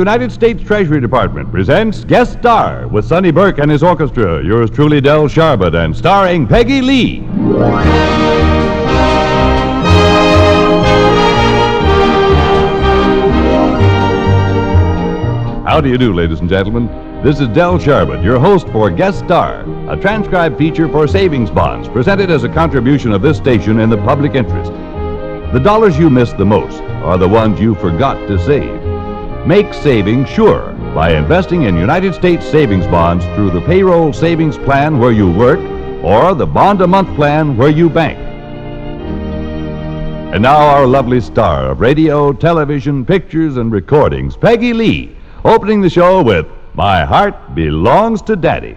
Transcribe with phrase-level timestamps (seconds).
[0.00, 4.98] United States Treasury Department presents Guest Star with Sonny Burke and his orchestra, yours truly,
[4.98, 7.18] Del Sharbutt, and starring Peggy Lee.
[15.66, 16.86] How do you do, ladies and gentlemen?
[17.22, 21.88] This is Del Sharbutt, your host for Guest Star, a transcribed feature for savings bonds
[21.88, 24.72] presented as a contribution of this station in the public interest.
[25.52, 28.89] The dollars you miss the most are the ones you forgot to save.
[29.46, 34.98] Make saving sure by investing in United States savings bonds through the payroll savings plan
[34.98, 35.58] where you work
[36.04, 38.18] or the bond a month plan where you bank.
[40.34, 45.90] And now, our lovely star of radio, television, pictures, and recordings, Peggy Lee, opening the
[45.90, 48.76] show with My Heart Belongs to Daddy.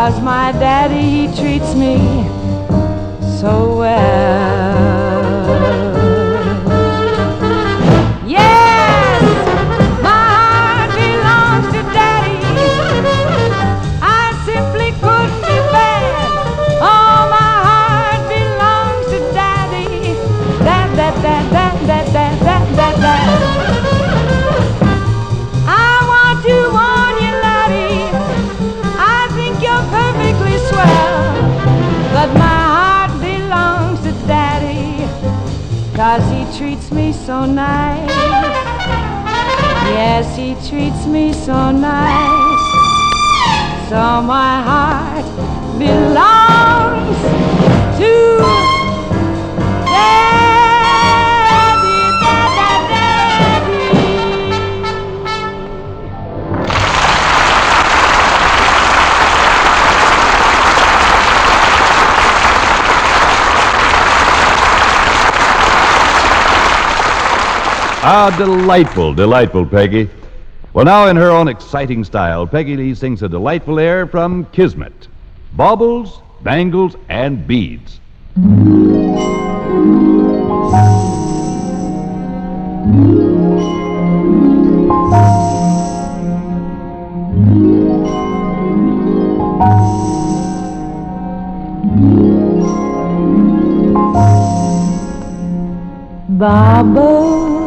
[0.00, 1.98] Cause my daddy, he treats me
[3.38, 4.59] so well.
[40.68, 42.60] Treats me so nice.
[43.88, 45.24] So my heart
[45.78, 47.20] belongs
[47.98, 48.38] to
[49.88, 51.00] daddy.
[52.20, 53.80] daddy, daddy.
[68.02, 70.19] Ah, delightful, delightful, Peggy.
[70.72, 75.08] Well, now, in her own exciting style, Peggy Lee sings a delightful air from Kismet
[75.54, 77.98] Baubles, Bangles, and Beads.
[96.38, 97.58] Baubles,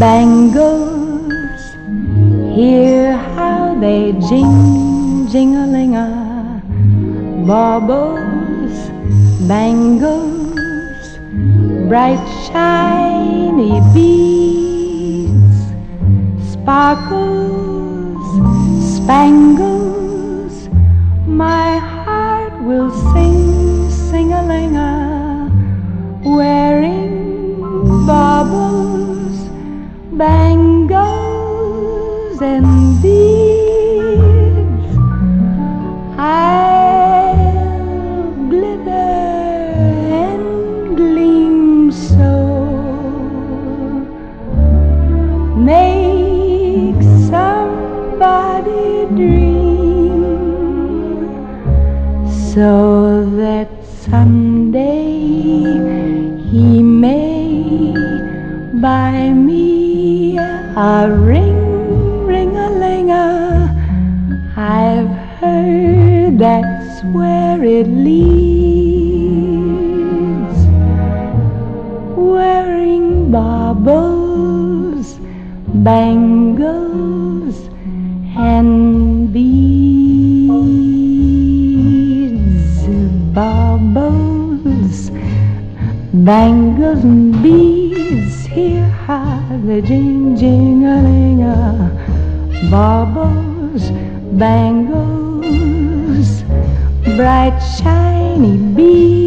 [0.00, 0.69] bangles,
[4.30, 6.06] jing, jing-a-ling-a.
[7.48, 8.76] Baubles,
[9.48, 11.18] bangles,
[11.88, 15.58] bright shiny beads,
[16.52, 18.22] sparkles,
[18.94, 20.68] spangles,
[21.26, 25.50] my heart will sing, sing-a-ling-a,
[26.24, 27.10] wearing
[28.06, 29.38] baubles,
[30.12, 30.59] bangles,
[52.60, 54.82] so that someday
[56.50, 57.94] he may
[58.82, 63.72] buy me a ring, ring a linger.
[64.58, 65.08] I've
[65.40, 69.00] heard that's where it leads.
[72.14, 75.18] Wearing baubles,
[75.88, 76.79] bangles,
[86.30, 88.46] bangles, and beads.
[89.06, 91.56] How the jing jing a ling a.
[92.70, 93.84] Baubles,
[94.42, 96.30] bangles,
[97.16, 99.19] bright shiny beads.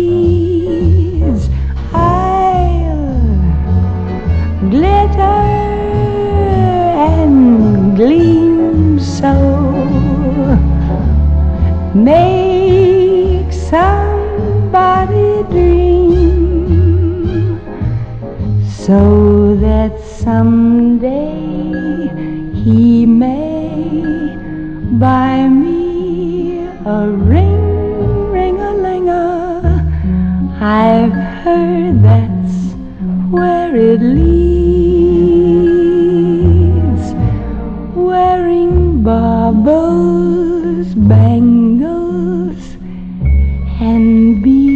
[18.85, 21.09] So that someday
[22.53, 24.35] he may
[24.99, 29.61] buy me a ring, ring a linger.
[30.59, 31.13] I've
[31.43, 32.75] heard that's
[33.31, 34.33] where it leads.
[37.95, 42.75] Wearing baubles, bangles,
[43.79, 44.72] and beads.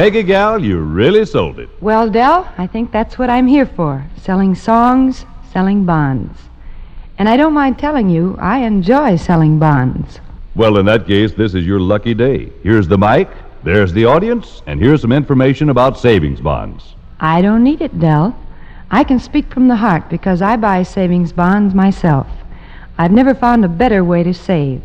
[0.00, 1.68] Peggy Gal, you really sold it.
[1.82, 6.38] Well, Del, I think that's what I'm here for selling songs, selling bonds.
[7.18, 10.18] And I don't mind telling you, I enjoy selling bonds.
[10.54, 12.50] Well, in that case, this is your lucky day.
[12.62, 13.28] Here's the mic,
[13.62, 16.94] there's the audience, and here's some information about savings bonds.
[17.20, 18.34] I don't need it, Del.
[18.90, 22.26] I can speak from the heart because I buy savings bonds myself.
[22.96, 24.80] I've never found a better way to save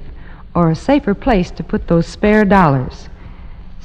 [0.54, 3.08] or a safer place to put those spare dollars.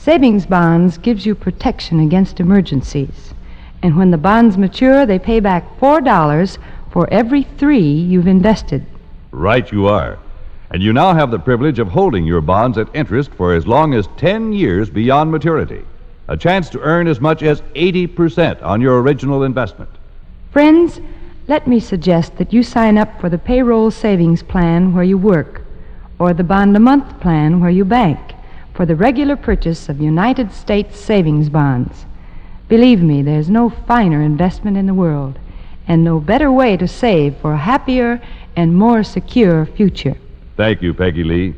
[0.03, 3.35] Savings bonds gives you protection against emergencies.
[3.83, 6.57] And when the bonds mature, they pay back $4
[6.91, 8.87] for every 3 you've invested.
[9.31, 10.19] Right, you are.
[10.71, 13.93] And you now have the privilege of holding your bonds at interest for as long
[13.93, 15.83] as 10 years beyond maturity.
[16.29, 19.91] A chance to earn as much as 80% on your original investment.
[20.51, 20.99] Friends,
[21.47, 25.61] let me suggest that you sign up for the payroll savings plan where you work,
[26.19, 28.19] or the bond a month plan where you bank,
[28.81, 32.07] for the regular purchase of United States savings bonds.
[32.67, 35.39] Believe me, there's no finer investment in the world,
[35.87, 38.19] and no better way to save for a happier
[38.57, 40.17] and more secure future.
[40.57, 41.55] Thank you, Peggy Lee.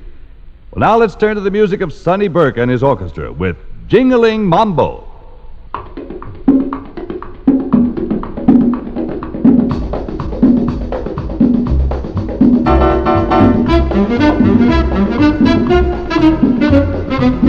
[0.72, 4.40] Well, now let's turn to the music of Sonny Burke and his orchestra with Jingling
[4.40, 5.08] Mambo.
[17.22, 17.44] Thank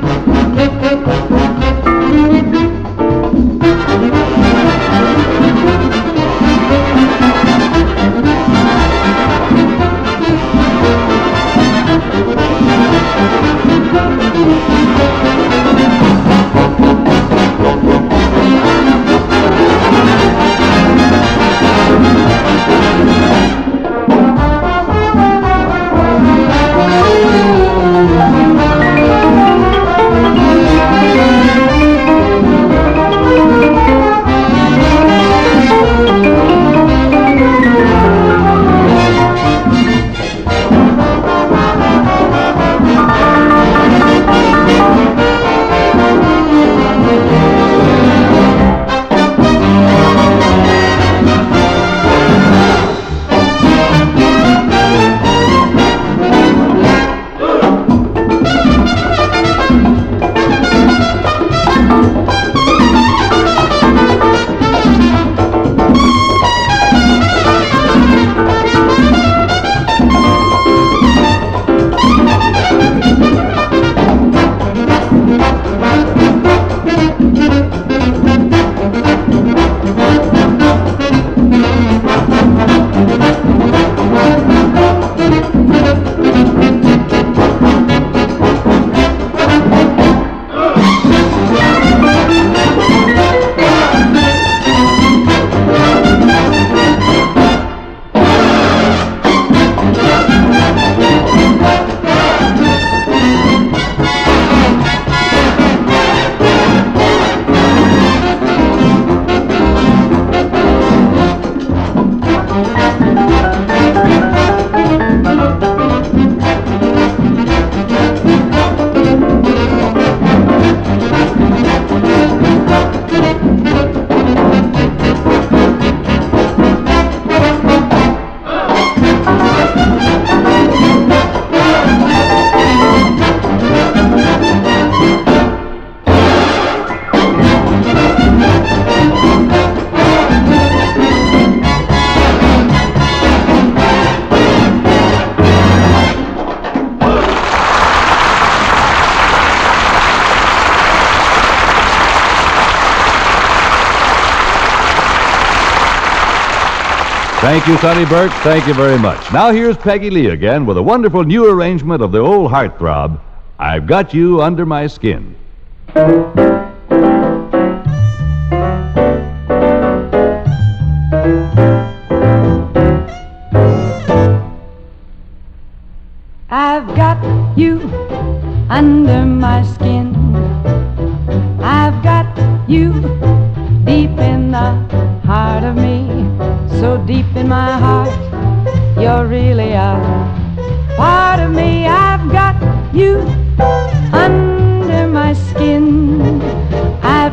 [157.48, 158.30] Thank you, Sonny Burke.
[158.42, 159.32] Thank you very much.
[159.32, 163.22] Now here's Peggy Lee again with a wonderful new arrangement of the old heartthrob,
[163.58, 165.34] I've Got You Under My Skin.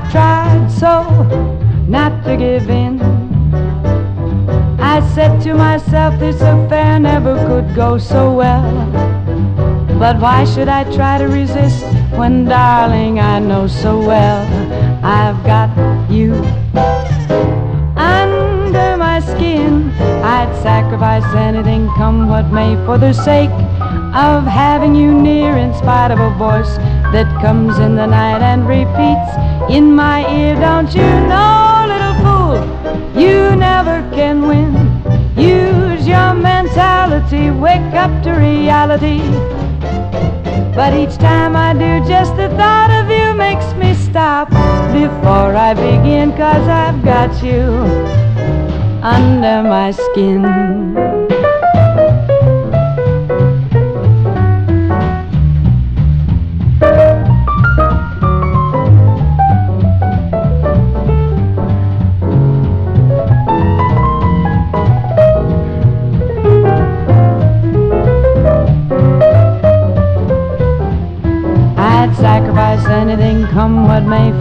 [0.06, 1.04] I've tried so
[1.88, 3.02] not to give in.
[4.80, 8.72] I said to myself, this affair never could go so well.
[9.98, 11.84] But why should I try to resist
[12.18, 14.46] when, darling, I know so well
[15.04, 15.70] I've got
[16.12, 16.34] you
[17.98, 19.90] under my skin?
[20.24, 23.50] I'd sacrifice anything, come what may, for the sake
[24.14, 26.78] of having you near, in spite of a voice
[27.14, 29.32] that comes in the night and repeats
[29.72, 30.56] in my ear.
[30.56, 32.58] Don't you know, little fool,
[33.22, 34.74] you never can win.
[35.38, 39.20] Use your mentality, wake up to reality.
[40.76, 44.50] But each time I do, just the thought of you makes me stop
[44.92, 47.62] before I begin, cause I've got you
[49.02, 51.15] under my skin.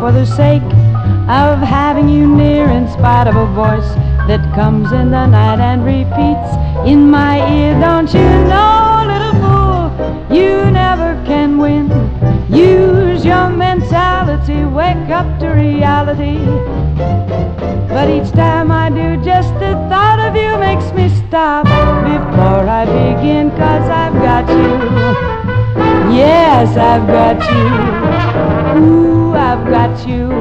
[0.05, 0.71] For the sake
[1.43, 3.91] of having you near, in spite of a voice
[4.29, 6.51] that comes in the night and repeats
[6.87, 7.73] in my ear.
[7.81, 11.89] Don't you know, little fool, you never can win.
[12.53, 16.37] Use your mentality, wake up to reality.
[17.89, 22.85] But each time I do, just the thought of you makes me stop before I
[22.85, 24.75] begin, cause I've got you.
[26.15, 27.39] Yes, I've got
[28.61, 28.64] you.
[28.77, 30.33] Ooh, I've got you.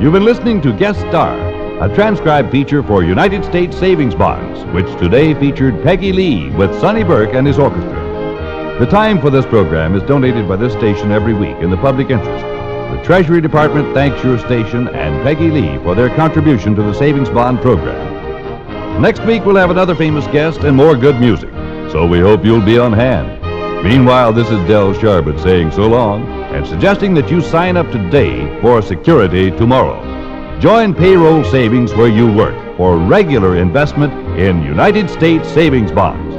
[0.00, 1.36] You've been listening to Guest Star,
[1.80, 7.04] a transcribed feature for United States Savings Bonds, which today featured Peggy Lee with Sonny
[7.04, 8.76] Burke and his orchestra.
[8.78, 12.08] The time for this program is donated by this station every week in the public
[12.08, 12.42] interest.
[12.42, 17.28] The Treasury Department thanks your station and Peggy Lee for their contribution to the Savings
[17.28, 19.02] Bond program.
[19.02, 21.52] Next week, we'll have another famous guest and more good music,
[21.92, 23.42] so we hope you'll be on hand.
[23.84, 28.58] Meanwhile, this is Del Sharbutt saying so long and suggesting that you sign up today
[28.62, 30.15] for security tomorrow.
[30.60, 36.34] Join payroll savings where you work for regular investment in United States savings bonds.